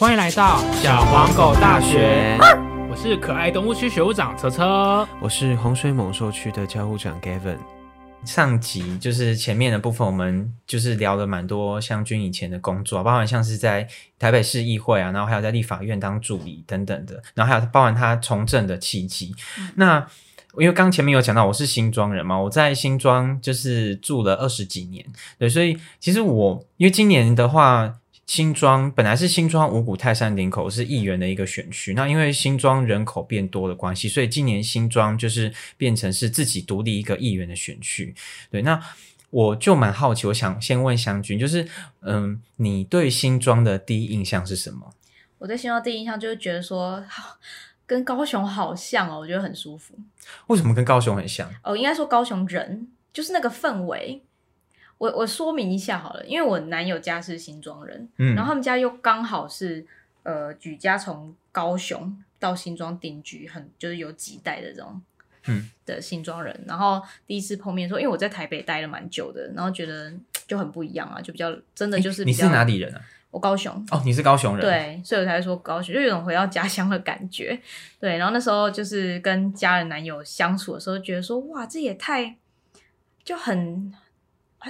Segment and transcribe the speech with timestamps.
[0.00, 2.38] 欢迎来到小黄狗大学，
[2.90, 5.06] 我是可爱动物区学务长车车。
[5.20, 7.58] 我是洪水猛兽区的教务长 Gavin。
[8.24, 13.86] 上集就是前面的部分，我们就是聊了蛮多湘军以前的工作，包含像是在
[14.18, 19.34] 台北市议会啊，然后还有在立法院当助理等等的，然后还有包含他从政的契机。
[19.74, 20.06] 那
[20.56, 25.04] 因为刚前面有讲到我是新庄人嘛，我在新庄就是住了二十几年，
[25.38, 27.96] 对，所以其实我因为今年的话。
[28.30, 38.14] 新庄本来是新庄五股泰山林口是议员的一个选区，那因为新庄人口变多的关系，所以今年新庄就是变成是自己独立一个议员的选区。
[38.48, 38.80] 对，那
[39.30, 41.66] 我就蛮好奇，我想先问湘军，就是
[42.02, 44.92] 嗯，你对新庄的第一印象是什么？
[45.38, 47.04] 我对新庄第一印象就是觉得说，
[47.84, 49.98] 跟高雄好像哦，我觉得很舒服。
[50.46, 51.52] 为什么跟高雄很像？
[51.64, 54.22] 哦，应该说高雄人就是那个氛围。
[55.00, 59.86] 我我说明一下好了，因为我男友家是新庄人，嗯，然后他们家又刚好是
[60.24, 65.00] 呃举家从高雄到新庄定居，很就是有几代的这种，
[65.46, 70.12] 嗯 的新庄人，然后第一次碰面说，因为我在台北待了蛮久的，然后觉得
[70.46, 73.00] 就很不一样啊，就比较真的就是你是哪里人啊？
[73.30, 77.58] 我高雄哦，你是高雄人，对，所以我才说高雄就有种回到家乡的感觉，
[77.98, 82.36] 对，然后那时候就是跟家人男友相处的时候，觉得说哇，这也太
[83.24, 83.90] 就很。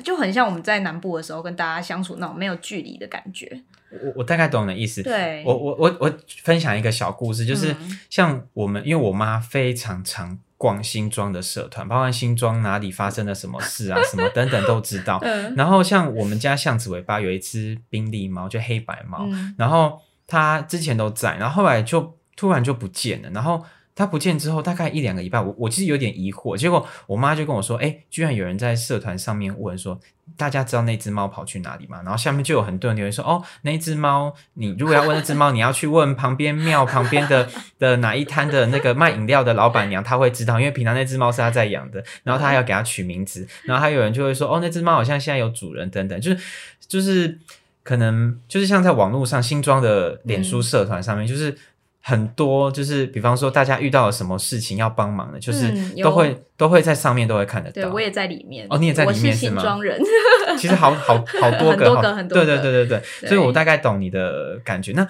[0.04, 3.60] 就很像我们在南部的时候跟大家相处那种没有距离的感觉。
[3.90, 5.02] 我我大概懂你的意思。
[5.02, 7.74] 对，我我我我分享一个小故事，就是
[8.08, 15.20] 像我们，因为我妈非常常逛新庄的社团，包括新庄哪里发生了什么事啊，什么等等都知道。
[15.56, 19.26] 然后像我们家巷子尾巴有一只宾利猫，就黑白猫，
[19.58, 23.64] 然后它之前都在，然后后来就突然就不见了，然后。
[23.94, 26.56] 他不见之后，大概一两个礼拜，我我其实有点疑惑。
[26.56, 30.00] 结果我妈就跟我说：“哎，居然有人在社团上面问说，
[30.38, 37.46] 大家知道那只猫跑去哪里吗？”然后下面就有很多人留言说：“哦，那只猫，你如果要问那只猫，你要去问旁边庙旁边的
[37.78, 43.46] 的哪一摊的那个卖饮料的老板娘，她会知道，因为平常那只猫是她在养的，然后她要给它取名字。
[43.64, 46.40] 然后还有人就会说：哦，那只猫好像现在有主人等等，就是
[46.88, 47.38] 就是
[47.82, 51.58] 可能就是像在网络上新装的脸书社团上面，就是。”
[52.02, 55.70] 很多就是，比方说大家遇到了什么事情要帮忙的，就是
[56.02, 57.82] 都会都会在上面都会看得到。
[57.82, 59.62] 对我也在里面哦，你也在里面是吗？
[59.62, 60.00] 装人，
[60.58, 64.92] 其实好好好多个，很多个，很多对对对对对，所以我大概懂你的感觉。
[64.92, 65.06] 那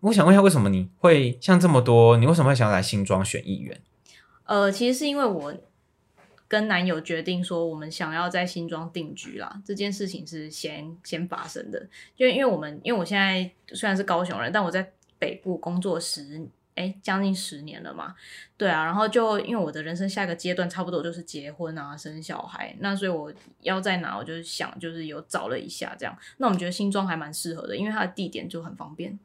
[0.00, 2.18] 我想问一下，为什么你会像这么多？
[2.18, 3.80] 你为什么会想要来新庄选议员？
[4.44, 5.54] 呃，其实是因为我
[6.46, 9.50] 跟男友决定说，我们想要在新庄定居啦。
[9.64, 14.92] 这件事情是先先发生的，就因为我们因为我现在虽然是高雄人，但我在。
[15.18, 18.16] 北部工作十哎将近十年了嘛，
[18.56, 29.16] 对啊，然后就因为我的人生下一个阶段差不多就是结婚啊生小孩，那所以我要在哪，我就想就是有找了一下这样，那我们觉得新庄还蛮适合的，因为它的地点就很方便，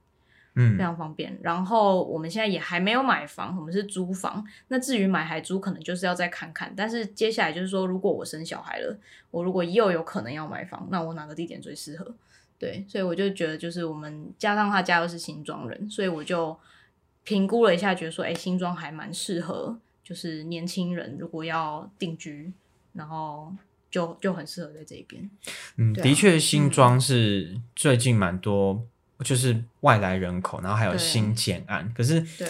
[0.53, 1.39] 嗯，非常方便。
[1.41, 4.45] 然后我们现在也还没有买房，我们是租房。
[4.67, 6.71] 那至于买还租，可能就是要再看看。
[6.77, 8.95] 但是接下来就是说，如果我生小孩了，
[9.31, 12.13] 我如果又有可能要买房，那我哪个地点最适合？
[12.59, 16.56] 对，所以我就觉得，就是我们加上他家又是新庄人，所以我就
[17.24, 22.52] 评估了一下，觉得说，哎，新庄还蛮适合，就是年轻人如果要定居，
[22.92, 23.53] 然后
[23.90, 25.30] 就就很适合在这边。
[25.78, 28.86] 嗯，的确，新庄是最近蛮多，
[29.24, 31.90] 就是外来人口，然后还有新建案。
[31.96, 32.46] 可是，对，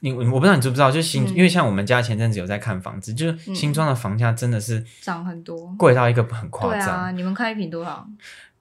[0.00, 6.86] 你我不知道你知不知道，就新，因为像我们家前阵子有在看房子，就是新庄的房价真的是涨很多，贵到一个很夸张。
[6.86, 8.08] 对啊，你们看一平多少？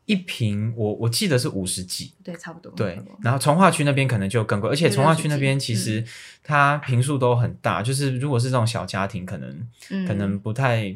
[0.07, 2.71] 一瓶我我记得是五十几，对，差不多。
[2.71, 6.03] 对，然后从化区那边可能就更贵，而且从化区那边其实
[6.43, 9.67] 它平数都很大，就是如果是这种小家庭，可能
[10.07, 10.95] 可能不太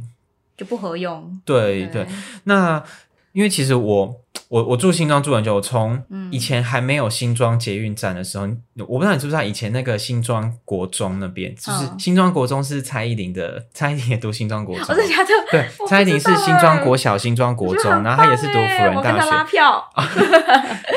[0.58, 1.40] 就不合用。
[1.46, 2.08] 对对，
[2.46, 2.84] 那
[3.34, 4.20] 因为其实我。
[4.52, 8.46] 我我住新庄住很久，我从以前还没有新庄捷运站的时候，
[8.86, 15.30] 我不知道你知不知道，以前那个新庄国中那边，就是新庄国中是蔡依林的，蔡依林也读新庄国中，真的假的？
[15.52, 19.32] 对，蔡依林是新庄国小、新庄国中，然后她也是读辅仁大学。
[19.32, 19.90] 拉票，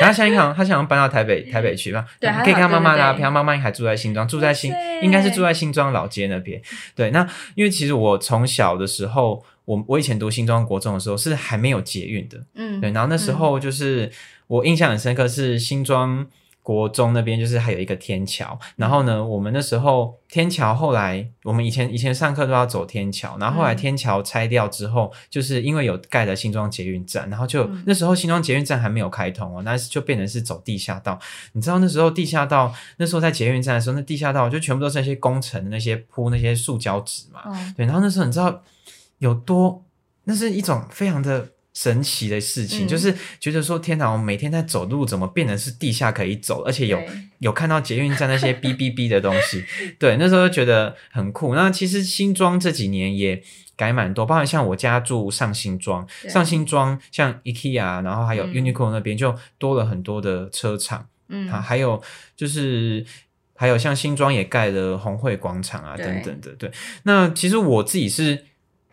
[0.01, 2.03] 然后现在他想要搬到台北台北去嘛？
[2.19, 6.61] 对，可以看妈妈拉票，妈妈还住在新庄，住在新应该是住在新庄老街那边。
[6.93, 7.25] 对，那
[7.55, 9.45] 因为其实我从小的时候。
[9.65, 14.11] 我我以前读新庄国中的时候是还没有捷运的，嗯，对，然后那时候就是
[14.47, 16.25] 我印象很深刻，是新庄
[16.61, 31.19] 国中那边就是还有一个天桥，然后呢，我们那时候天桥后来我们以前以前上课都要走天桥，然后后来天桥拆掉之后，就是因为有盖的新庄捷运站，然后就那时候新庄捷运站还没有开通哦，那就变成是走地下道。
[31.53, 37.41] 你知道那时候地下道那时候在捷运站的时候，那地下道就全部都是那些工程的那些铺那些塑胶纸嘛，
[37.75, 38.61] 对，然后那时候你知道。
[39.19, 39.85] 有多，
[40.25, 46.99] 那是一种非常的神奇的事情，就是觉得说天哪，我每天在走路，怎么变成是地下可以走，而且有
[47.39, 49.63] 有看到捷运站那些 哔哔哔的东西，
[49.99, 51.53] 对，那时候就觉得很酷。
[51.53, 53.41] 那其实新庄这几年也
[53.75, 62.01] 改蛮多，包括像我家住上新庄，上新庄像 IKEA，然后还有 Uniqlo 那边就多了很多的车厂，嗯，还有
[62.37, 63.05] 就是
[63.53, 66.71] 还有像新庄也盖了红会广场啊等等的，对。
[67.03, 68.45] 那其实我自己是。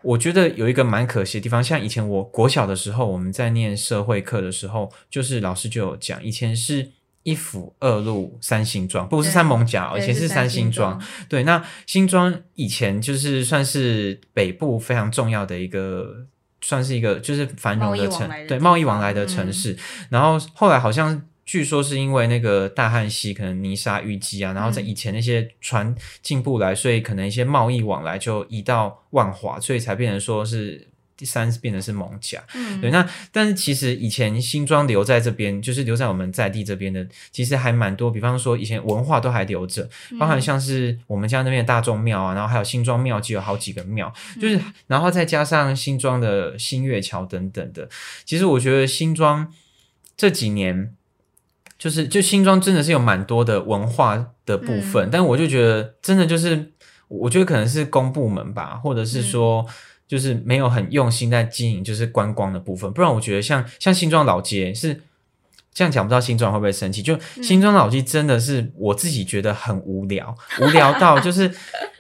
[0.03, 6.91] 我觉得有一个蛮可惜的地方，像以前我国小的时候，我们在念社会课的时候，就是老师就有讲，以前是
[7.23, 11.01] 一府二路三星庄，不是三艋甲，以前是三星庄。
[11.29, 16.27] 对，那新庄以前就是算是北部非常重要的一个，
[16.61, 19.77] 算是一个就是繁荣的城，对，贸易往来的城市。
[20.11, 21.23] 然后后来好像。
[21.45, 30.87] 据说是因为那个大汉溪可能泥沙淤积啊，然后在以前那些船进不来，所以可能一些贸易往来就移到万华，所以才变成说是
[31.17, 32.41] 第三变成是蒙甲。
[32.55, 32.93] 嗯，对。
[32.93, 38.09] 那但是其实以前新庄留在这边，就是留在我们在地这边的，其实还蛮多。
[38.09, 39.91] 比方说以前文化都还留着，
[40.21, 44.11] 包含像是我们家那边大众庙啊，然后还有新庄庙就有好几个庙，
[44.41, 47.89] 就是然后再加上新庄的新月桥等等的。
[48.25, 49.53] 其实我觉得新庄
[50.17, 50.95] 这几年。
[51.83, 56.73] 就是，就新庄真的是有蛮多的文化的部分，但我就觉得真的就是，
[57.09, 59.67] 我觉得可能是公部门吧，或者是说，
[60.07, 62.93] 就是没有很用心在经营，就是观光的部分。
[62.93, 65.03] 不然我觉得像像新庄老街是。
[65.75, 67.01] 这样讲不知道新庄会不会生气？
[67.01, 71.51] 就新庄老街真的是我自己觉得很无聊， 无聊到就是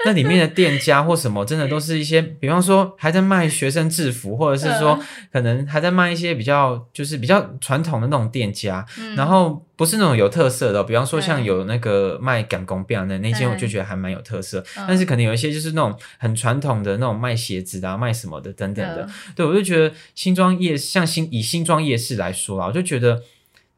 [0.04, 4.98] 那里面的店家或什么，真的都是一些，比方说还在卖学生制服，或者是说
[5.32, 8.84] 可能还在卖一些比较就是比较传统的那种店家，
[9.16, 14.62] 然后不是那种有特色的，比方说像有那个卖赶工表的那间，我就觉得还蛮有特色。
[14.86, 23.22] 但是可能有一些就是那种很传统的那种卖鞋子的、卖什么的等等的，对我就觉得新庄夜像新以新庄夜市来说啊，我就觉得。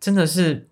[0.05, 0.69] 真的是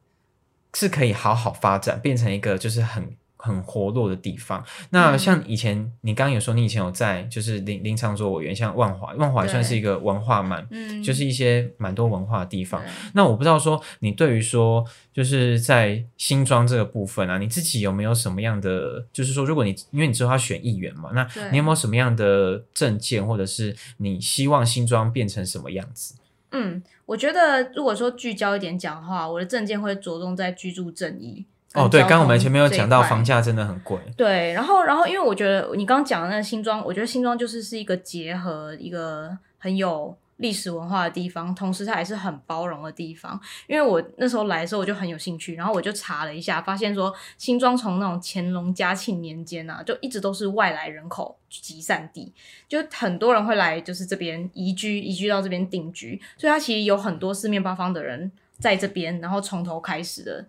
[0.75, 4.63] 是可以好好发展，变成一个就是很很活络的地方。
[4.91, 12.83] 那像以前你刚刚有说，你以前有在就是临临场做委员，像万华，万华也算是一个文化蛮，嗯，就是一些蛮多文化的地方。
[13.15, 14.85] 那我不知道说你对于说
[15.15, 26.17] 就是在新庄这个部分啊，你自己有没有什么样的，就是说如果你因为你知道他选议员嘛，那你有没有什么样的证件，或者是你希望新庄变成什么样子？
[26.53, 31.45] 嗯，我觉得如果说聚焦一点讲的话，我的证件会着重在居住正义。
[31.75, 33.99] 哦，对，刚刚我们前面有讲到房价真的很贵。
[34.17, 40.17] 对，然后，然后，因为我觉得你刚刚讲的那个新庄，我觉得新庄就是是一个结合一个很有。
[40.43, 43.41] 历史文化的地方，同时它也是很包容的地方。
[43.69, 52.33] 因为我那时候来的时候，我就很有兴趣，然后我就查了一下，发现说新庄从那种乾隆、嘉庆年间啊，就一直都是外来人口集散地，
[52.69, 60.45] 就很多人会来，就是这边移居，移居到这边定居，所以它其实有很多四面八方的人在这边，然后从头开始的，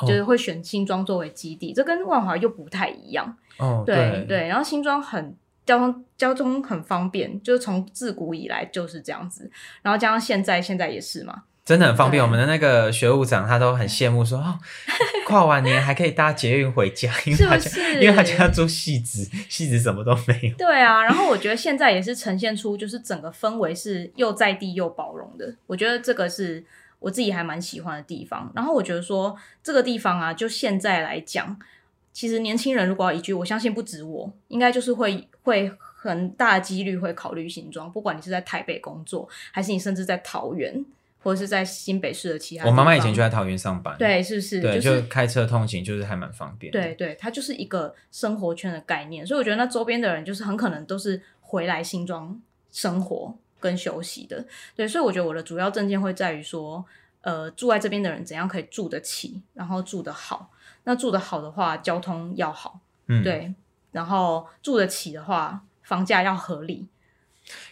[0.00, 1.72] 就是会选新庄作为基地。
[1.72, 3.36] 这跟万华又不太一样。
[3.58, 5.36] 哦，对对，然后新庄很。
[5.68, 9.50] 交通交通很方便，就是从自古以来就是这样子，
[9.82, 12.22] 然后加上现在现在也是嘛，真的很方便。
[12.22, 14.58] 我们的那个学务长他都很羡慕说，哦，
[15.26, 17.70] 跨完年还可以搭捷运回家，因为他家
[18.00, 20.56] 因为他家住戏子，戏子什么都没有。
[20.56, 26.64] 对啊，然后我觉得现在也是呈现出就是整个氛围是又在地又包容的，我觉得这个是
[26.98, 28.50] 我自己还蛮喜欢的地方。
[28.54, 31.58] 然后我觉得说这个地方啊，就现在来讲。
[32.18, 37.88] 其实年轻人如果要移居，我相信不止我，应该就是会会很大几率会考虑新庄。
[37.92, 40.84] 不管你是在台北工作，还是你甚至在桃园，
[41.22, 42.66] 或者是在新北市的其他。
[42.66, 44.60] 我妈妈以前就在桃园上班，对，是不是？
[44.60, 46.72] 对，就开车通勤就是还蛮方便。
[46.72, 52.36] 对对，它就是一个生活圈的概念，所以我觉得那周边的人就是很可能都是回来新庄
[52.72, 54.44] 生活跟休息的。
[54.74, 56.84] 对，所以我觉得我的主要证件会在于说，
[57.28, 60.50] 呃，住在这边的人怎样可以住得起，然后住得好。
[60.84, 63.54] 那住得好的话，交通要好，嗯，对，
[63.92, 66.86] 然后住得起的话，房价要合理。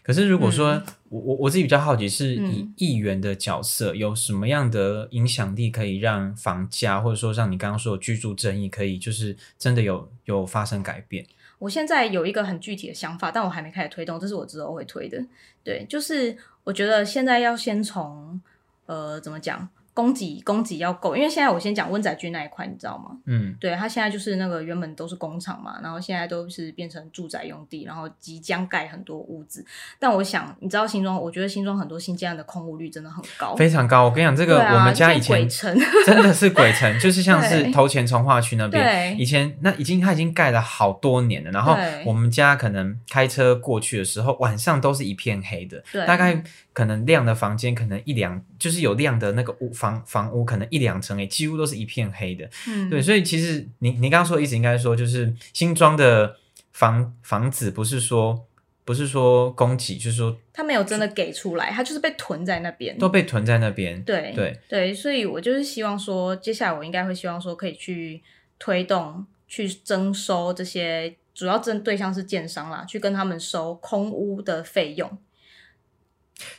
[0.02, 11.24] 可是如果说我我我自己比较好奇，是以议员的角色有什么样的影响力，可以让房价或者说像你刚刚说的居住争议，可以就是真的有有发生改变？
[11.58, 15.24] 我现在有一个很具体的想法，但我还没开始推动，这是我之后会推的。
[15.64, 18.38] 对，就是我觉得现在要先从
[18.86, 19.68] 呃怎么讲？
[19.96, 23.16] 供给供给要够，因为现在我先讲温仔区那一块，你知道吗？
[23.24, 29.64] 嗯，对，他现在就是那个原本都是工厂嘛，然后现在都是变成住宅用地，然后即将盖很多屋子。
[29.98, 34.04] 但我想，你知道新庄，我觉得新庄很多新建案的空屋率真的很高，非常高。
[34.04, 35.48] 我跟你讲，这个我们家以前
[36.04, 41.74] 真的是鬼城，就是像是头前从化区那边，以前那已经他已经盖了好多年了，然后
[42.04, 46.44] 我们家可能开车过去的时候，晚上都是一片黑的，大概。
[46.76, 52.48] 可能亮的房间，可能一两，就是有亮的那个屋房房房屋，可能一两层诶，几乎都是一片黑的。
[52.68, 56.36] 嗯，对，所以其实你你刚刚说的意思应该说，就是新装的
[56.72, 58.44] 房房子不是说
[58.84, 64.02] 不是说供给，就是说他没有真的给出来，他就是被囤在那边，都被囤在那边。
[64.02, 68.22] 对对对，所以我就是希望说，接下来我应该会希望说，可以去
[68.58, 75.18] 推动去征收这些，主要针对象是建商啦，去跟他们收空屋的费用。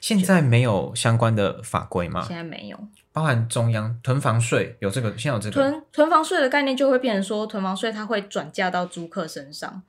[0.01, 2.25] 现在没有相关的法规吗？
[2.27, 2.87] 现在没有，
[3.17, 9.81] 包含中央囤房税有这个，现在有这个囤囤房税的概念就会变成说，囤房税它会转嫁到租客身上。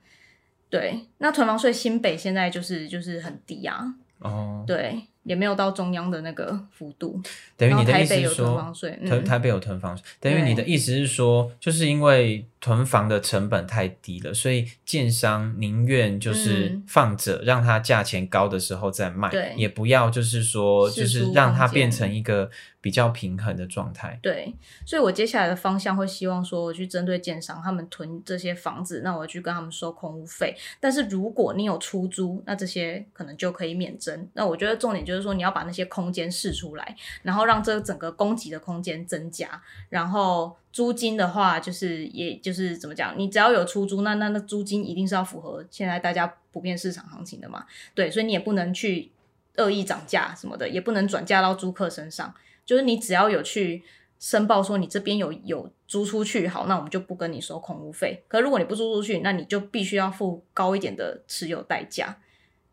[0.67, 3.93] 对，那囤房税新北现在就是就是很低啊。
[4.17, 5.03] 哦，对。
[5.23, 7.21] 也没有到中央的那个幅度，
[7.55, 8.73] 等于你的意思是说，
[9.07, 22.49] 台台北有囤房税，等于你的意思是说，就是因为囤房的成本太低了，所以建商宁愿就是放着，让它价钱高的时候再卖，也不要就是说，就是让它变成一个。
[22.81, 30.55] 比较平衡的状态，对，所以我接下来的方向会希望说，我去针对建商他们囤这些房子，那我去跟他们收空屋费。
[30.79, 34.25] 但是如果你有出租，那这些可能就可以免征。
[34.31, 39.61] 那我觉得重点就是说，你要把那些空间试出来，然后让这整个供给的空间增加。
[39.89, 47.65] 然后租金的话，就是也就是怎么讲，你只要有出租，那那那租金一定是要符合现在大家普遍市场行情的嘛。
[47.95, 49.11] 对，所以你也不能去
[49.57, 52.33] 恶意涨价什么的，也不能转嫁到租客身上。
[52.65, 53.83] 就是你只要有去
[54.19, 58.23] 申报说你这边有有租出去，好，那我们就不跟你收空屋费。
[58.27, 62.17] 可如果你不租出去，那你就必须要付高一点的持有代价。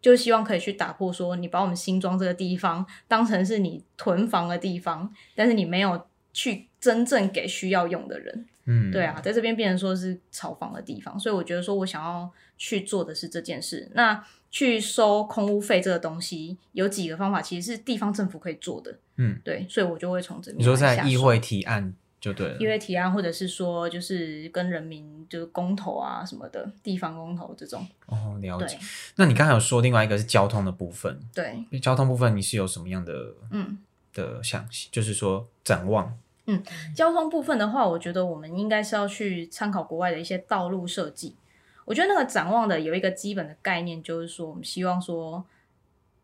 [0.03, 8.47] 就希望可以去打破说，你把我们新庄这个地方当成是你囤房的地方，但是你没有去真正给需要用的人。
[8.67, 13.91] 嗯，对啊，在这边变成说是炒房的地方，所以我觉得说我想要去做的是这件事。
[13.95, 18.97] 那去收空屋费这个东西，有几个方法，其实是地方政府可以做的。
[19.17, 20.61] 嗯，对，所以我就会从这边。
[20.61, 22.57] 你说在议会提案就对了。
[22.59, 27.87] 议会提案，或者是说就是跟人民就是公投啊什么的，地方公投这种。
[28.07, 28.79] 哦，了解。
[29.17, 33.79] 那你刚才有说另外一个是交通的部分，对，交通部分你是有什么样的嗯
[34.13, 36.19] 的想，就是说展望？
[36.47, 36.63] 嗯，
[36.95, 41.37] 交通部分的话，我觉得我们应该是要去参考国外的一些道路设计。
[41.85, 45.45] 我觉得那个展望的有一个基本的概念，就是说我们希望说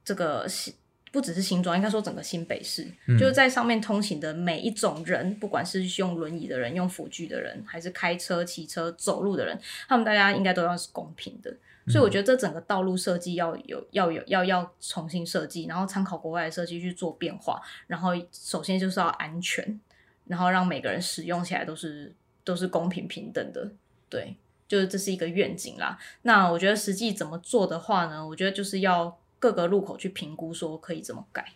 [0.04, 0.74] 这个新
[1.12, 2.86] 不只是新庄，应该说整个新北市，
[3.18, 11.54] 就是在上面通行的每一种人，不管是用轮椅的人、用辅具的人，还是开车、骑车、走路的人，他们大家应该都要是公平的。
[11.88, 17.60] 所以我觉得这整个道路设计要有要有要要重新设计，然后参考国外的设计去做变化。
[17.88, 19.80] 然后首先就是要安全，
[20.26, 22.12] 然后让每个人使用起来都是
[22.44, 23.70] 都是公平平等的，
[24.08, 24.36] 对。
[24.68, 25.98] 就是这是一个愿景啦。
[26.22, 28.26] 那我觉得实际怎么做的话呢？
[28.26, 31.52] 我觉得就是要各个路口去评估，说可以怎么改。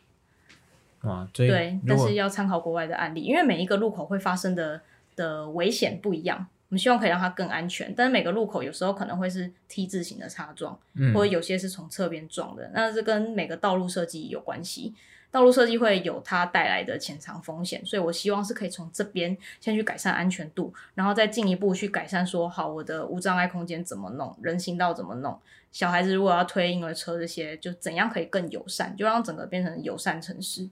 [1.00, 4.82] 啊，对，但是要参考国外的案例，因为每一个路口会发生的
[5.14, 6.46] 的危险不一样。
[6.68, 10.78] 我们希望可以让它更安全，但是每个路口有时候可能会是 T 字形的擦撞，
[11.14, 12.70] 或者有些是从侧边撞的。
[12.74, 14.94] 那这跟每个道路设计有关系。
[15.28, 25.38] 道路设计会有它带来的潜藏风险，所以我希望是可以从这边先去改善安全度，然后再进一步去改善说好我的无障碍空间怎么弄，人行道怎么弄，
[25.72, 30.70] 小孩子如果要推婴儿车这些，就怎样可以更友善，就让整个变成友善城市。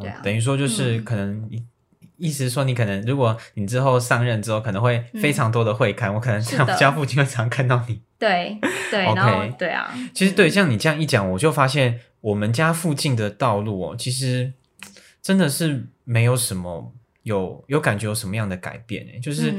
[0.00, 1.46] 对啊，等于说就是可能
[2.16, 8.00] 意思是说，你可能如果你之后上任之后，可能会非常多的会看，我可能在我家附近会常看到你。
[8.18, 8.58] 对
[8.90, 12.00] 对，然后对啊，其实对，像你这样一讲，我就发现。
[12.22, 14.52] 我们家附近的道路哦，其实
[15.22, 16.92] 真的是没有什么
[17.22, 19.54] 有有感觉有什么样的改变诶，就是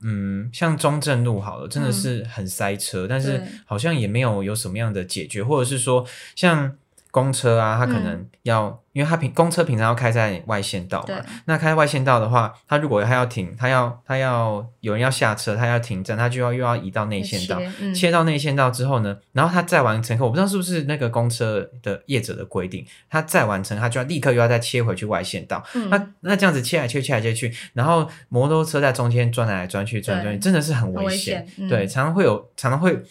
[0.00, 6.78] 嗯，像中正路好了，真的是很塞车，但是好像也没有有什么样的解决，或者是说像。
[7.10, 11.14] 公车啊，它可能要，因为它平公车平常要开在外线道嘛。
[11.46, 17.58] 那开外线道的话，它如果它要停，它要它要有人要下车，它要停站，它就要又要移到内线道，
[17.94, 25.64] 切到内线道之后呢，然后它再完乘客，我不知道是不是那个公车的业者的规定，它再完成，它就要立刻又要再切回去外线道。
[25.88, 31.46] 那那这样子切来切去，切来切去，然后摩托车在中间转来转去，转转，真的是很危险。
[31.68, 33.02] 对，常常会有，常常会。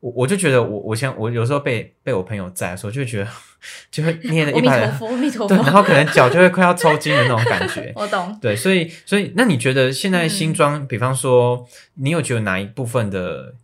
[0.00, 3.28] 我我就觉得我我像我有时候被被我朋友在的时候，就会觉得
[3.90, 7.92] 就会捏了一排的，弥陀佛，阿弥陀对，然后可能脚就会快要抽筋的那种感觉。
[7.96, 8.38] 我懂。
[8.40, 13.54] 对，所以所以那你觉得现在新嗯，比方说你有觉得哪一部分的，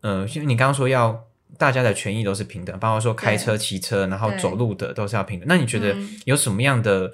[0.00, 1.26] 呃，因为你刚刚说要
[1.56, 5.46] 大家的权益都是平等，包括说开车、骑车，然后走路的都是要平等。
[5.48, 7.12] 那你觉得嗯有什么样的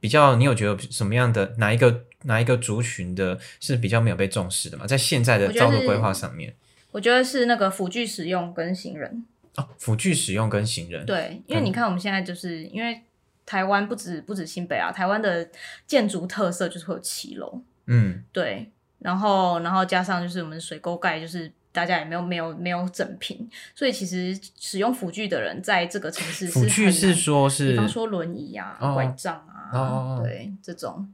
[0.00, 0.34] 比较？
[0.34, 4.84] 你有觉得什么样的哪一个哪一个族群的是比较没有被重视的吗？
[4.84, 6.52] 在现在的道路规划上面，
[6.94, 9.26] 我觉得是那个辅具使用跟行人。
[9.56, 13.02] 哦，辅具使用跟行人，对，因为你看我们现在就是因为
[13.44, 15.50] 台湾不止不止新北啊，台湾的
[15.88, 18.70] 建筑特色就是会有骑楼，嗯，对，
[19.00, 21.52] 然后然后加上就是我们水沟盖就是。
[21.74, 31.12] 大家也没有没有没有整平，所以其实使用辅具的人在这个城市辅具是说是比方说轮椅啊、哦拐杖啊，对这种，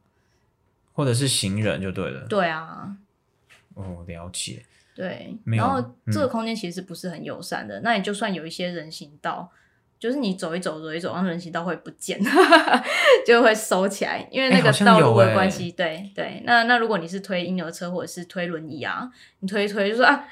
[0.93, 2.27] 或者是行人就对了。
[2.27, 2.95] 对啊，
[3.73, 4.63] 哦，了解。
[5.01, 7.81] 对，然后嗯这个空间其实不是很友善的。
[7.81, 9.51] 那你就算有一些人行道，
[9.99, 12.21] 就是你走一走走一走，然后人行道会不见，
[13.27, 15.73] 就会收起来，因为那个道路的关系。
[15.73, 20.23] 对对，那那如果你是推婴儿车或者是推轮椅啊，你推一推就说啊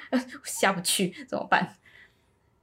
[0.45, 1.75] 下不去怎么办？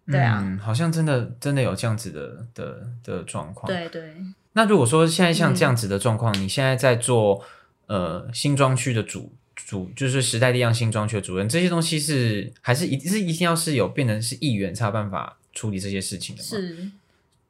[0.05, 4.15] 对啊，嗯，好像真的真的有这样子的的的状况。，对对，
[4.53, 7.43] 那如果说现在像这嗯样子的状况，你现在在做
[7.87, 16.47] 呃新庄区的主主，就是时代力量新庄区的主任，这些东西是还是一是一定要是有变成是议员才有办法处理这些事情的吗？。
[16.49, 16.91] 是。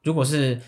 [0.02, 0.60] 如果是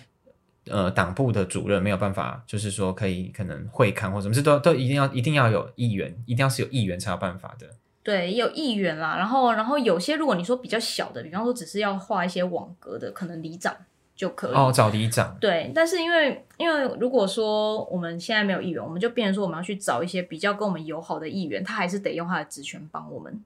[0.66, 7.68] 呃党部的主任没有办法，就是说可以可能会看或什么，这都都一定要一定要有议员，一定要是有议员才有办法的。
[8.02, 13.76] 对，也有议员啦，然后然后有些如果你说比较小的，比方说只是要画一些网格的，可能里长
[14.19, 14.53] 就可以。
[14.53, 15.39] 哦，找里长。
[15.41, 23.41] 对，但是因为因为如果说我们现在没有议员，我们就变成说我们要去找一些比较跟我们友好的议员，他还是得用他的职权帮我们，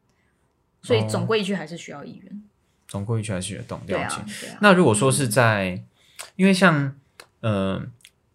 [0.80, 2.42] 所以哦总归一句还是需要议员。
[2.88, 4.56] 总归一句还是有动对啊了解。。
[4.62, 5.82] 那如果说是在，
[6.36, 6.94] 因为像，
[7.40, 7.82] 呃，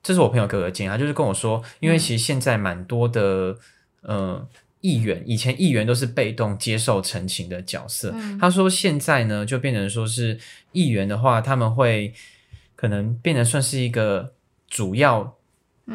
[0.03, 3.57] 这是我朋友给我的建议，他就是跟我说，因为其实现在蛮多的，
[4.01, 4.47] 呃，
[4.87, 10.37] 议员以前议员都是被动接受陈情的角色，嗯他说现在呢就变成说是
[10.71, 12.13] 议员的话，他们会
[12.75, 14.33] 可能变得算是一个
[14.67, 15.33] 主要。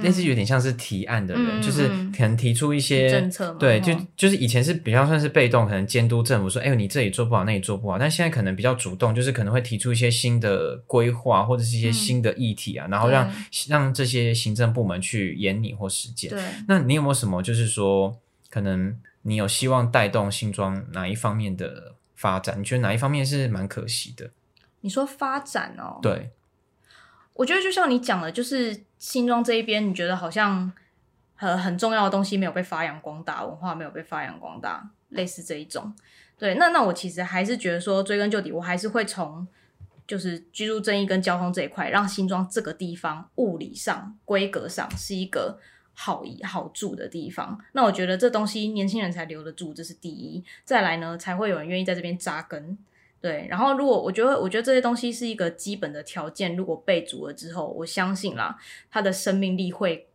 [0.03, 7.99] 类似有点像是提案的人，就是嗯可能提出一些政策嘛对，就哦就是以前是比较算是被动，可能监督政府说，哎呦你这里做不好，那里做不好。
[7.99, 13.31] 但现在可能比较主动，就是可能会提出一些新的规划或者是一些嗯新的议题啊，然后让
[13.69, 16.31] 让这些行政部门去演你或实践。
[16.31, 18.19] 对，那你有没有什么就是说，
[18.53, 22.61] 可能你有希望带动新庄哪一方面的发展？
[22.61, 24.31] 你觉得哪一方面是蛮可惜的？
[24.83, 26.31] 你说发展哦，对，
[27.33, 30.71] 我觉得就像你讲的，就是新庄这一边，你觉得好像
[31.35, 35.95] 很很重要的东西没有被发扬光大，文化没有被发扬光大，类似这一种。
[36.37, 39.49] 对，那那我其实还是觉得说，追根究底，我还是会从
[40.07, 45.59] 就是居住正义跟交通这一块，让新庄这个地方物理上、规格上是一个
[45.95, 47.59] 好好住的地方。
[47.73, 50.43] 那我觉得这东西年轻人才留得住，这是第一。
[50.65, 52.77] 再来呢，才会有人愿意在这边扎根。
[53.21, 58.59] 对，然后如果我觉得，我觉得这些东西是一个基本的条件，如果备足了之后，我相信啦，
[58.91, 60.09] 它的生命力会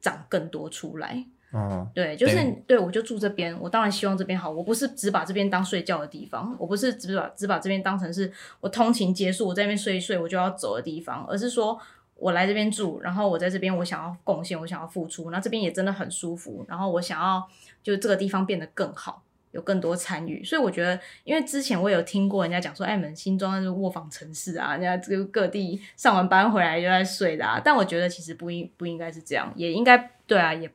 [0.00, 1.26] 长更多出来。
[1.52, 4.50] 哦，对，就是对对我就住这边，我当然希望这边好。
[4.50, 11.78] 我不是只把这边当睡觉的地方，我不是只把只把这边当成是我通勤结束，我在那边睡一睡我就要走的地方，而是说
[12.16, 17.48] 我来这边住，然后我在这边我想要贡献，我想要付出，那这边也真的很舒服，然后我想要
[17.82, 19.22] 就这个地方变得更好。
[19.52, 30.70] 有更多参与，所以我觉得，因为之前我有听过人家讲说，哎，你们新庄是卧房城市啊，人家这个各地上完班回来就在睡的啊，但我觉得其实不应不应该是这样，也应该对啊，也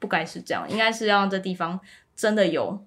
[0.00, 1.78] 不该是这样，应该是让这地方
[2.16, 2.84] 真的有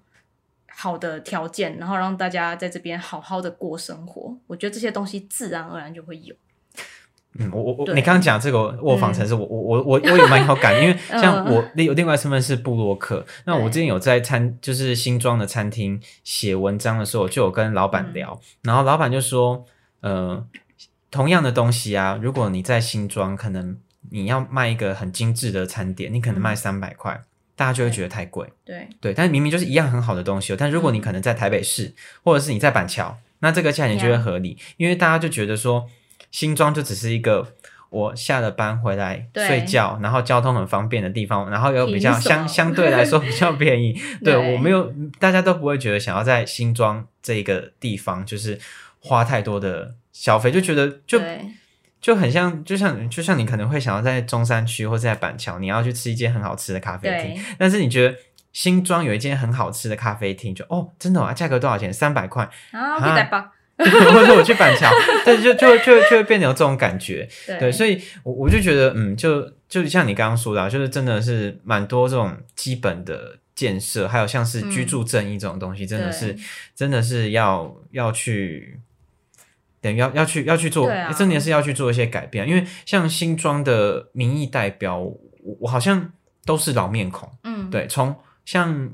[0.68, 4.36] 好的条件，然后让大家在这边好好的过生活。
[4.46, 6.36] 我觉得这些东西自然而然就会有。
[7.38, 13.70] 嗯，我我我，你刚刚讲这个卧房城市，我我我我我也蛮有感，因为 像嗯我有另外身份是布洛克，那我对。
[13.70, 17.90] 之前有在餐就是新庄的餐厅写文章的时候，就有跟老嗯。
[17.90, 19.64] 板聊，然后老板就说，
[20.00, 20.44] 呃，
[21.10, 23.78] 同样的东西啊，如果你在新庄，可能
[24.10, 26.56] 你要卖一个很精致的餐点，你可能卖嗯。
[26.56, 27.22] 三百块，
[27.54, 31.00] 大家就会觉得太贵，对，对，但是明明就是一样很好的东西哦，但如果你嗯。
[31.00, 35.86] 可能在台北市，或者是你在板桥，那这个价钱就会合理，因为大家就觉得说
[36.30, 37.54] 新庄就只是一个
[37.90, 39.46] 我下了班回来对。
[39.46, 43.92] 睡觉，然后交通很方便的地方，然后又比较相相对来说比较便宜。
[44.22, 44.54] 对对。
[44.54, 48.58] 我没有，大家都不会觉得想要在新庄这个地方就是
[49.00, 51.20] 花太多的消费，就觉得就
[52.00, 58.16] 就很像，就像就像你可能会想要在中山区或者在板桥，你要去吃一间很好吃的咖啡厅，但是你觉得
[58.52, 61.92] 新庄有一间很好吃的咖啡厅，就哦，真的啊，价格多少钱？
[61.92, 62.48] 三百块。
[62.72, 63.52] 啊，可以带吧？
[64.12, 64.90] 或者我去板桥，
[65.24, 67.28] 对，就就就就会变成有这种感觉，
[67.60, 76.36] 对，所以，我我就觉得，嗯，就就像你刚刚说的，就是真的是蛮多这种基本的建设，还有像是居住正义这种东西，真的是
[76.74, 78.80] 真的是要要去，
[79.80, 85.16] 等于要要去要去做，真的是要去做一些改变，因为像新庄的民意代表，我
[85.60, 86.10] 我好像
[86.44, 88.90] 都是老面孔，嗯，对，从像。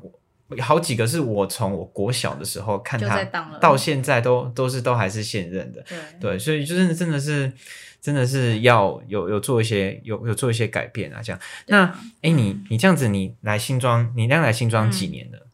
[0.61, 3.25] 好几个是我从我国小的时候看他
[3.61, 5.85] 到现在都都是都还是现任的，
[6.21, 7.53] 对，所以就是真的是
[8.01, 11.41] 真的是要有有做一些有有做一些改变啊，这样。
[11.69, 11.87] 那
[12.21, 15.47] 哎，你你这样子，你来新庄，你刚来新庄几年了？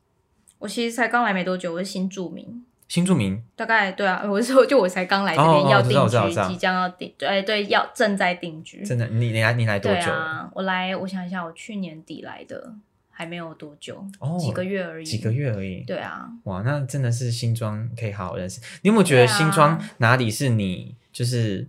[0.59, 2.65] 我其实才刚来没多久，我是新住民。
[2.89, 3.41] 新住民？
[3.55, 8.85] 大概对啊， 我是说就我才刚来这边要定居，即将要定，对对，要正在定居。
[8.85, 10.11] 真的，你你来你来多久？
[10.11, 12.75] 啊我来，我想一下，我去年底来的。
[13.21, 14.03] 还没有多久，
[14.39, 15.05] 几个月而已。
[15.05, 15.85] 几个月而已。
[15.85, 16.27] 对啊。
[16.45, 18.63] 哇，那真的是新庄可以好好认识。
[18.81, 21.69] 你有没有觉得新庄哪里是你就是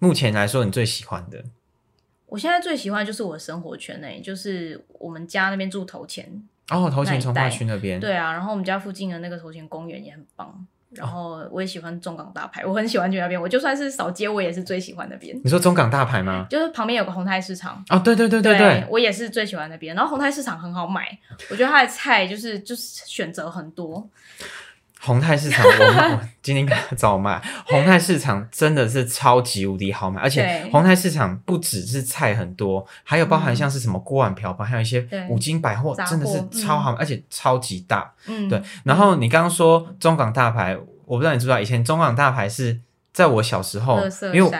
[0.00, 1.44] 目前来说你最喜欢的？
[2.26, 8.00] 我现在最喜欢就是我的生活圈内，就是我们家那边住头前哦，头前从化区那边。
[8.00, 10.66] 对啊，然后我们家附近的那个头前公园也很棒。
[10.96, 13.40] 然后我也喜欢中港大排，我很喜欢去那边。
[13.40, 15.38] 我就算是扫街，我也是最喜欢那边。
[15.44, 16.46] 你说中港大排吗？
[16.50, 17.84] 就是旁边有个红泰市场。
[17.90, 19.94] 哦，对对对对对，我也是最喜欢那边。
[19.94, 21.18] 然后红泰市场很好买，
[21.50, 24.08] 我觉得它的菜就是就是选择很多。
[25.04, 27.40] 红泰市场，我今天找我买。
[27.66, 38.12] 红泰市场真的是超级无敌好买，而且宏泰市场不只是菜很多，还有包含像是什么锅碗瓢盆，还有一些五金百货，真的是超好，而且超级大。
[38.26, 38.62] 嗯，对。
[38.84, 42.80] 然后你刚刚说中港大牌，我不知道你知不知道，以前中港大牌是
[43.12, 44.00] 在我小时候，
[44.32, 44.50] 因为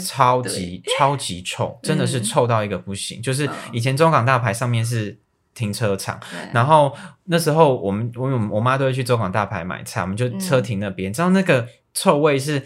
[0.00, 3.22] 超级超级臭，真的是臭到一个不行。
[3.22, 5.16] 就是以前中港大牌上面是。
[5.54, 6.20] 停车场，
[6.52, 12.62] 然后那时候我们我我妈都会去中港大排买菜，我们就车停那边，知道那个臭味是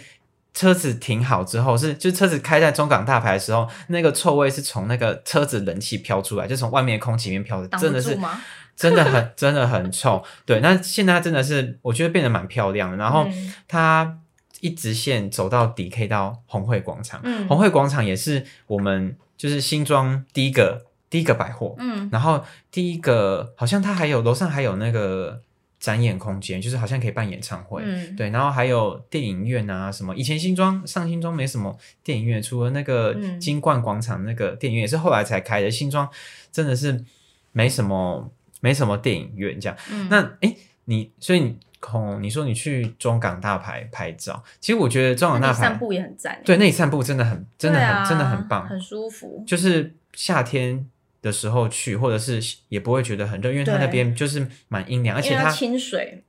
[0.54, 8.18] 车子停好之后，是就车子开在中港大排的时候，那个臭味是从那个车子冷气飘出来，就从外面空气里面飘的，真的是
[8.74, 10.24] 真的很 真的很臭。
[10.46, 13.28] 对，那现在真的是我觉得变得蛮漂亮的，然后
[13.68, 14.18] 它
[14.60, 20.87] 一直线走到底可以到红会广场，红会广场也是我们就是新庄第一个。
[21.10, 25.40] 第一个百货，嗯，然后第一个好像它还有楼上还有那个
[25.80, 30.14] 展演空间，就是好像可以办演唱会，嗯，对，然后还有电影院啊什么。
[30.14, 35.70] 以前新庄上新庄没什么电影院，除了那个金冠广场那个电影院也是后来才开的。
[35.70, 36.06] 新庄
[36.52, 37.02] 真的是
[37.52, 39.78] 没什么没什么电影院这样。
[40.10, 50.86] 那哎，你所以你空你说你去中港大牌拍照，其实我觉得中港大排散步也很赞，对，那里散步真的很真的很真的很棒，很舒服，就是夏天。
[51.20, 56.22] 的时候去，或者是也不会觉得很热，因为它那边就是蛮阴凉，而且它清水。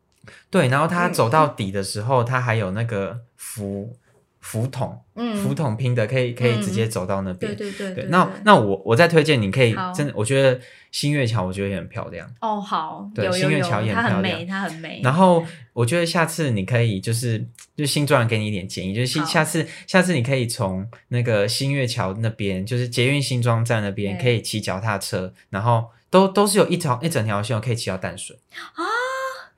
[0.49, 3.95] 对，然后它走到底的时候，它还有那个浮
[4.39, 7.55] 浮筒，嗯，浮筒拼的，可以可以直接走到那边。
[7.55, 8.05] 对对对。
[8.05, 10.59] 那那我我再推荐，你可以真的，我觉得
[10.91, 12.29] 新月桥，我觉得也很漂亮。
[12.39, 15.01] 哦，好，对，新月桥也很漂亮，它很美。
[15.03, 28.85] 然后我觉得下次你可以就是就新庄给你一点建议，就是下次下次你可以从那个新月桥那边，就是捷运新庄站那边，可以骑脚踏车，然后都都是有一条一整条线可以骑到淡水啊。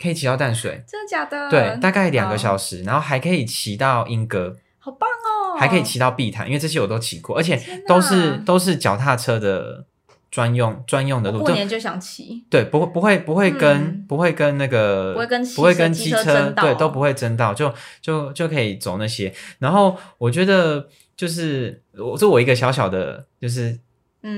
[0.01, 1.47] 可以骑到淡水，真的假的？
[1.51, 5.59] 对，大概两个小时，然后还可以骑到莺歌，好棒哦！
[5.59, 9.85] 还可以骑到碧潭，因为这些我都骑过，而且都是都是脚踏车的
[10.31, 11.41] 专用专用的路。
[11.41, 19.31] 过年就想骑，对，不会不会不会跟不会跟那个不会跟不会跟机车对都不会争道，就就就可以走那些。
[19.59, 23.77] 然后我觉得就是我是我一个小小的，就是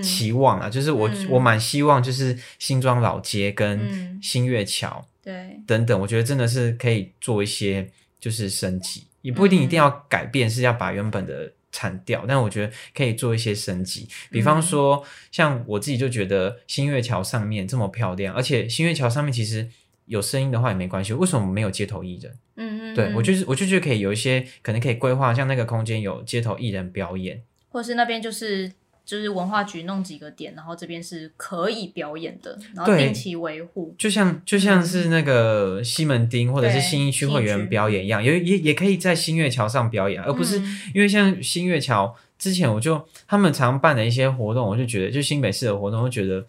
[0.04, 5.06] 期望啊，就是我我蛮希望就是新庄老街跟新月桥。
[5.24, 14.08] 对，等等，我觉得真的是可以做一些，就是升级，也不一定一定要改变，是要把原本的铲掉，但我觉得可以做一些升级。
[14.30, 19.68] 比方说，像我自己就觉得新月桥上面这么漂亮，而且新月桥上面其实
[20.06, 22.32] 有声音的话也没关系，为什么没有街头艺人？
[22.58, 28.72] 嗯嗯，对我就是我就觉得可以有一些可能可以规划，像那个空间有街头艺人表演，或者是那边就是。
[29.06, 33.94] 就是文化局弄几个点，然后这边是可以表演的，然后定期维护。
[33.98, 40.62] 就像就像是那个西门町或者是新一区会员表演一样，也也也可以在新月桥上表演，而不是
[40.94, 46.46] 因为像新月桥之前我就他们常办的一些活动，我就觉得就新北市的活动，我觉得。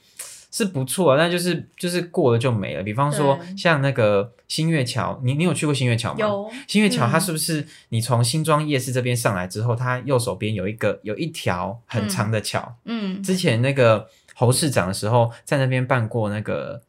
[0.54, 2.82] 是不错，但就是就是过了就没了。
[2.84, 6.20] 比方说像那个新月桥，你你有去过新月桥吗？
[6.20, 6.48] 有。
[6.68, 12.76] 新月桥它是不是你从新庄夜市这边上来之后，它右手边有一个有一条很长的桥？
[12.84, 13.20] 嗯。
[13.20, 16.80] 之前那个侯市长的时候，在那边办过那个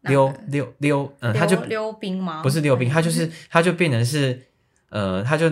[0.00, 2.42] 溜溜溜，嗯，他就溜冰吗？
[2.42, 4.42] 不是溜冰，他就是他就变成是
[4.88, 5.48] 呃，他就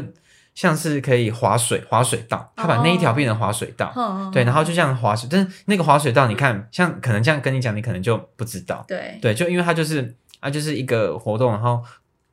[0.57, 3.92] 像是可以划水划水道，他把那一条变成划水道，
[4.33, 11.81] 对，然后就这样划水，但是那个划水道，你看，像可能这样跟你讲，你可能就不知道，对对，就因为它就是啊，就是一个活动，然后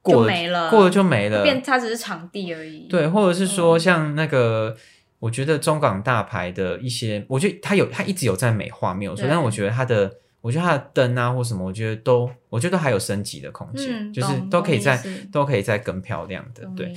[0.01, 4.75] 过没了，过了就没了，变它只是场地而已，对，或者是说像那个。
[5.23, 9.25] 我觉得中港大牌的一些，我觉得它有，它一直有在美化，没有错。
[9.29, 10.12] 但我觉得它的，
[10.43, 15.01] 我觉得它的灯啊或什么，我觉得都，我觉得都还有升级的空间，就是都可以在，
[15.32, 16.65] 都可以再更漂亮的。
[16.75, 16.93] 对，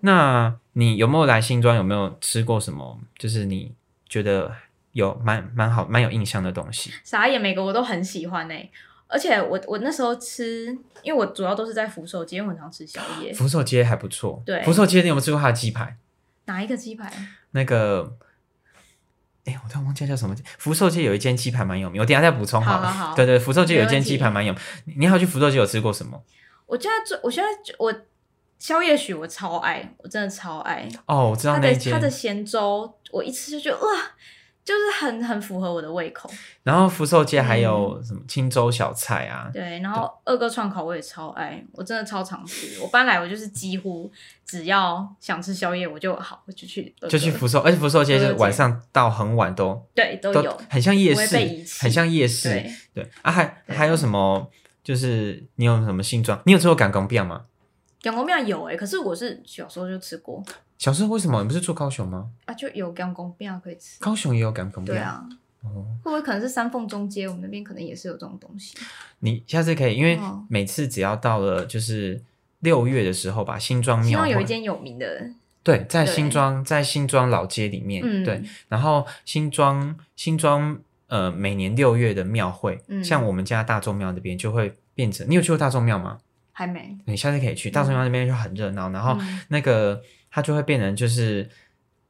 [0.00, 1.76] 那你有没有来新庄？
[1.76, 2.98] 有没有吃过什么？
[3.18, 3.74] 就是你
[4.08, 4.50] 觉得
[4.92, 6.90] 有蛮蛮好、蛮有印象的东西？
[7.04, 8.54] 啥也每个我都很喜欢呢。
[9.08, 10.66] 而且我我那时候吃，
[11.02, 13.30] 因为我主要都是在福寿街，我很常吃宵夜。
[13.32, 14.42] 福寿街还不错。
[14.46, 15.98] 对，福寿街你有没有吃过它的鸡排？
[16.46, 17.12] 哪一个鸡排？
[17.50, 18.16] 那个，
[19.46, 20.36] 哎，我突然忘记叫什么。
[20.58, 23.14] 福寿街有一间鸡排蛮有名，我等下再补充好了。
[23.16, 24.62] 对对，福寿街有一间鸡排蛮有名。
[24.98, 26.22] 你好，去福寿街有吃过什么？
[26.66, 27.94] 我现在最，我现在我
[28.58, 30.88] 宵夜许我超爱，我真的超爱。
[31.06, 31.92] 哦，我知道那间。
[31.92, 33.92] 他的咸粥，我一吃就觉得哇。
[34.66, 36.28] 就是很很符合我的胃口。
[36.64, 39.48] 然后福寿街还有什么青州小菜啊？
[39.54, 42.80] 对，然后二哥串烤我也超爱，我真的超常吃。
[42.82, 44.10] 我搬来我就是几乎
[44.44, 51.36] 只要想吃宵夜，我就好我就去就去福寿，而且福寿街是晚上到很晚都对都有，很像夜市，
[51.80, 52.48] 很像夜市。
[52.92, 54.50] 对啊，还还有什么？
[54.82, 56.40] 就是你有什么新装？
[56.44, 57.46] 你有吃过港工饼吗？
[58.02, 60.40] 港工饼有哎，可是我是小时候就吃过。
[60.78, 62.30] 小时候为什么你不是住高雄吗？
[62.44, 63.98] 啊，就有干公饼可以吃。
[63.98, 64.94] 高雄也有干公饼。
[64.94, 65.26] 对啊，
[65.62, 67.26] 哦，会不会可能是三凤中街？
[67.26, 68.76] 我们那边可能也是有这种东西。
[69.20, 72.22] 你下次可以，因为每次只要到了就是
[72.60, 75.30] 六月的时候吧，新庄庙有一间有名的。
[75.62, 78.42] 对，在新庄，在新庄老街里面，对。
[78.68, 85.26] 然后新庄新庄呃，每年六月的庙会，像我们家大众庙那边就会变成。
[85.28, 86.18] 你有去过大众庙吗？
[86.52, 86.96] 还没。
[87.06, 89.16] 你下次可以去大众庙那边就很热闹，然后
[89.48, 90.02] 那个。
[90.36, 91.48] 它就会变成就是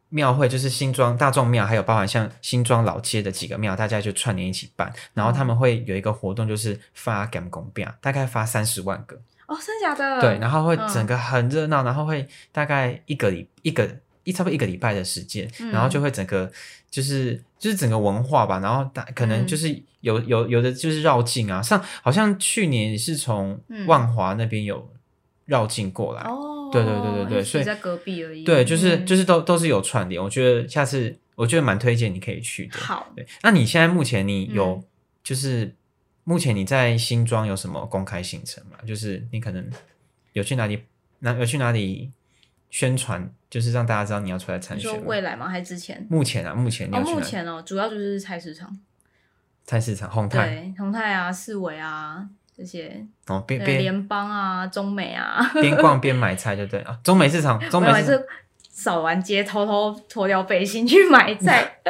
[0.08, 4.92] 庙会，就是新庄大众庙，还有包含像新庄老街的几个庙，大家就串联一起办。
[5.14, 9.14] 然后他们会有一个活动，就是发干公饼，大概发三十万个
[9.46, 10.20] 哦，真的假的？
[10.20, 13.88] 对，然后会整个很热闹，然后会大概一个礼一个
[14.24, 16.50] 一差不多一个礼拜的时间，然后就会整个
[16.90, 24.90] 就是就是整个文化吧，然后大可能就是有有有的就是绕境啊，像好像去年是从万华那边有
[25.44, 26.55] 绕境过来哦。
[26.72, 28.44] 对对对对对，所以在隔壁而已。
[28.44, 32.78] 对，就是就是都都是有串联，我觉得下次我觉得蛮推荐你可以去的。
[32.78, 34.82] 好，对，那你现在目前你有
[35.22, 35.74] 就是
[36.24, 38.76] 目前你在新庄有什么公开行程吗？
[38.86, 39.68] 就是你可能
[40.32, 40.82] 有去哪里，
[41.20, 42.10] 哪有去哪里
[42.70, 45.04] 宣传，就是让大家知道你要出来参选。
[45.04, 45.48] 未来吗？
[45.48, 46.06] 还是之前？
[46.10, 48.78] 目前啊，目前哦，目前哦，主要就是菜市场，
[49.64, 52.28] 菜市场宏泰，对，宏泰啊，四维啊。
[52.56, 56.98] 这些哦，边边联邦啊，中美啊，边逛边买菜就对啊。
[57.04, 58.26] 中美市场， 中美是
[58.70, 61.80] 扫完街，偷偷脱掉背心去买菜。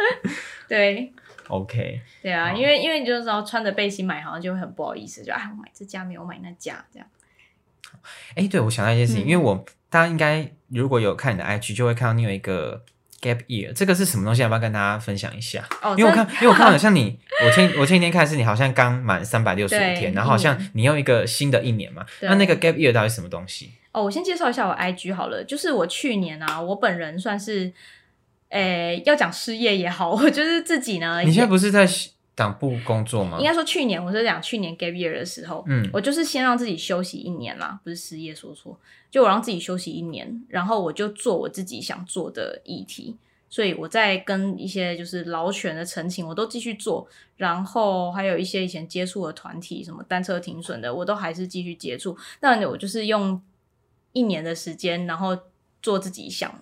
[0.66, 1.12] 对
[1.48, 7.06] ，OK，对啊，因为因为你就知道穿着背心买，好像就会很不好意思，就啊，我买这家没有买那家这样。
[8.34, 12.84] 哎，对，我想到一件事情，因为我大家应该如果有看你的 IG，就会看到你有一个。
[13.20, 14.42] Gap year 这个是什么东西？
[14.42, 15.66] 要不要跟大家分享一下？
[15.82, 22.04] 哦，因为我看，因为我看好像你，我前我前几天看是你好像刚满三百六十五天，然后好像你用一个新的一年嘛。
[22.20, 23.72] 那那个 Gap year 到底什么东西？
[23.92, 27.72] 哦，我先介绍一下我 IG 好了，就是我去年啊，我本人算是，
[28.50, 31.22] 诶，要讲失业也好，我就是自己呢。
[31.22, 31.88] 你现在不是在
[32.36, 33.38] 党部工作吗？
[33.40, 38.78] 应该说去年，我是讲去年 Gap year 的时候，嗯，我就是先让自己休息一年啦，不是失业说错，
[39.10, 43.16] 就我让自己休息一年，然后我就做我自己想做的议题。
[43.48, 52.18] 所以我在跟一些就是劳权的陈情，我都继续做，然后还有一些以前接触的团体，什么单车停损的，我都还是继续接触。
[52.40, 53.40] 那我就是用
[54.12, 55.38] 一年的时间，然后
[55.80, 56.52] 做自己想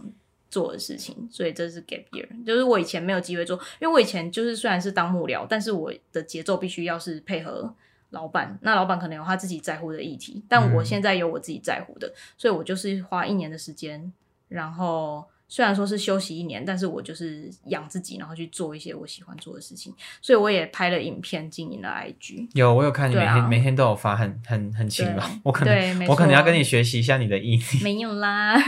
[0.54, 1.28] 做的事情。
[1.30, 7.74] 所以这是 gap year，就是我以前没有机会做，因为我以前就是虽然是当幕僚，但是我的节奏必须要是配合
[8.10, 14.12] 老板，那老板可能有他自己在乎的议题，但我现在有我自己在乎的，所以我就是花一年的时间，
[14.48, 15.24] 然后。
[15.54, 22.48] 虽然说是休息一年，但是我就是养自己，然后去做一些我喜欢做的事情，所以我也拍了影片，经营了 IG。
[22.54, 25.24] 有，我有看你每天每天都有发，很很很勤劳。
[25.44, 27.62] 我可能我可能要跟你学习一下你的毅力。
[27.84, 28.60] 没有啦。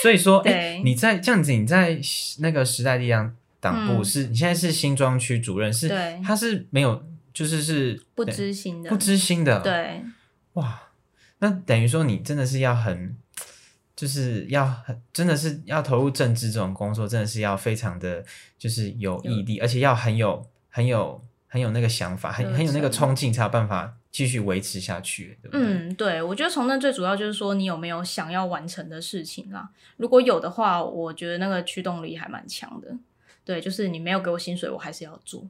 [0.00, 2.00] 所以说， 哎，你在这样子，你在
[2.38, 5.90] 那个时代力量党部是，你现在是新庄区主任，是，
[6.24, 9.60] 他是没有，就是是不知心的，不知心的。
[9.60, 10.02] 对。
[10.54, 10.84] 哇，
[11.40, 13.14] 那等于说你真的是要很。
[13.94, 18.24] 就是要很真的是要投入政治这种工作，真的是要非常的
[18.58, 25.66] 就是有毅力，而且要很有很有很有那个想法，很很有那个冲劲，才有办法继续维持下去，对不对？
[25.66, 29.70] 嗯，对，我觉得从那最主要就是说你有没有想要完成的事情啦。
[29.98, 32.96] 如果有的话，我觉得那个驱动力还蛮强的。
[33.44, 35.46] 对，就是你没有给我薪水，我还是要做。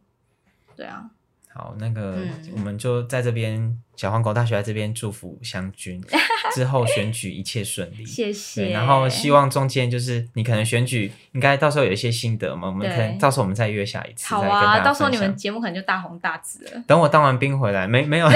[0.75, 1.11] 对啊。
[1.55, 2.17] 好，那个
[2.55, 6.03] 我们就在这边小黄狗大学在这边祝福湘君
[6.55, 8.71] 之后选举一切顺利，谢谢。
[8.71, 14.35] 然后希望中间就是你可能选举应该到时候有一些心得嘛，我们可能到时候我们再约下一次。
[14.35, 16.83] 好啊，到时候你们节目可能就大红大紫了。
[16.87, 18.29] 等我当完兵回来，没没有？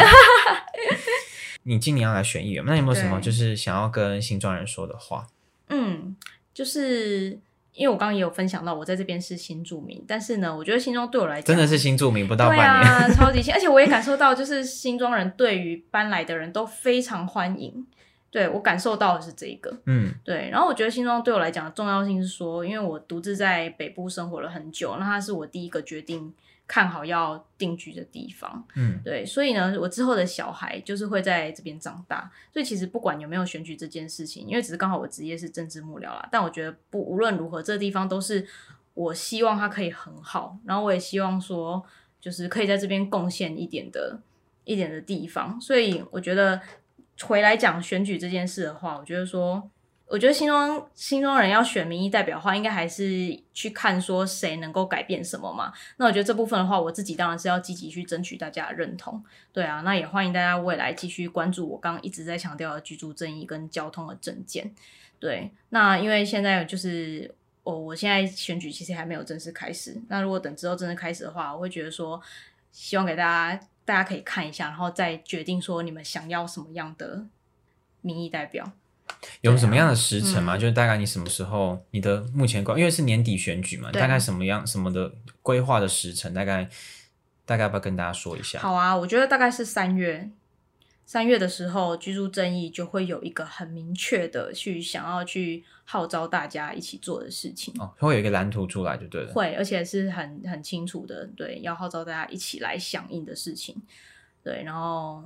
[1.64, 5.26] 你今年要来选议员，那有没有什么就是想要跟新庄人说的话？
[5.70, 6.14] 嗯，
[6.52, 7.38] 就是。
[7.76, 17.86] 因为我刚刚也有分享到，我在这边是新住民，但是呢，我觉得新庄对我来讲真的是新住民，不到半年，啊，超级新，而且我也感受到，就是新庄人对于搬来的人都非常欢迎，
[18.30, 26.32] 对我感受到的是这个，嗯，对，然后我觉得新庄对我来讲的重要性是说，因为我独自在北部生活了很久，那它是我第一个决定。
[26.68, 38.46] 看好要定居的地方，嗯，对，所以呢，我之后的小孩就是会在这边长大，所以其实不管有没有选举这件事情，因为只是刚好我职业是政治幕僚啦，但我觉得不无论如何，这地方都是
[38.94, 41.84] 我希望它可以很好，然后我也希望说，
[42.20, 44.20] 就是可以在这边贡献一点的
[44.64, 46.60] 一点的地方，所以我觉得
[47.22, 49.70] 回来讲选举这件事的话，我觉得说。
[50.08, 55.72] 我觉得新庄新庄人要选民意代表的话，应该还是去看说谁能够改变什么嘛。
[55.96, 59.20] 那我觉得这部分的话，我自己当然是要积极去争取大家的认同。
[59.52, 64.72] 对啊，那也欢迎大家未来继续关注我刚刚一直在强调的居住正义跟交通的证件。
[65.18, 70.00] 对，那因为现在就是我我现在选举其实还没有正式开始。
[70.08, 72.20] 那如果等之后正式开始的话，我会觉得说，
[72.70, 77.26] 希望给大家大家可以看一下，然后再决定说你们想要什么样的
[78.02, 78.70] 民意代表。
[79.42, 80.56] 有什么样的时辰吗？
[80.56, 86.68] 就是大概你什么时候，你的目前规，因为是年底选举嘛，大概什么样什么的规划的时辰，大概
[87.44, 88.58] 大概要不要跟大家说一下？
[88.58, 90.30] 好啊，我觉得大概是三月，
[91.04, 103.76] 三月的时候，居住正义就会有一个很明确的去想要去号召大家一起做的事情哦，会有一个蓝图出来就对了，会，而且是很很清楚的，对，要号召大家一起来响应的事情，
[104.42, 105.22] 对，然后。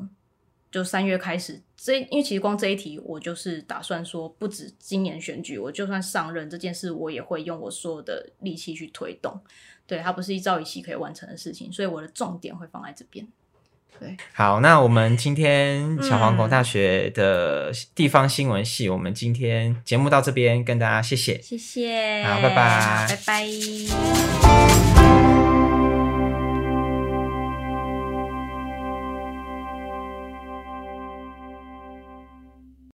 [0.71, 9.41] 就三月开始，这因为其实光这一题，我就是打算说，不止今年选举，我就算上任这件事，我也会用我所有的力气去推动。
[9.87, 13.27] 对，它不是一朝一夕可以完成的事情，所以我的重点会放在这边。
[13.99, 24.90] 对，好，那我们今天小黄狗大学的地方新闻系，我们今天节目到这边，跟大家谢谢，谢谢，好，拜拜，拜拜。